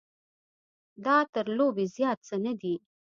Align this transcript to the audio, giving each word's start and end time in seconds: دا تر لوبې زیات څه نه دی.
دا 1.05 1.17
تر 1.33 1.45
لوبې 1.57 1.85
زیات 1.95 2.19
څه 2.27 2.35
نه 2.45 2.53
دی. 2.61 2.75